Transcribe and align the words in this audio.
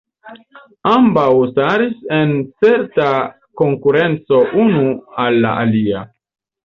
Ambaŭ 0.91 1.25
staris 1.49 1.99
en 2.17 2.33
certa 2.65 3.09
konkurenco 3.63 4.41
unu 4.65 4.85
al 5.25 5.39
la 5.45 5.53
alia. 5.67 6.03